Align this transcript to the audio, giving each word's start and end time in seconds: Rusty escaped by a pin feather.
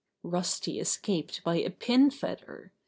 Rusty 0.23 0.79
escaped 0.79 1.43
by 1.43 1.57
a 1.57 1.69
pin 1.69 2.09
feather. 2.09 2.71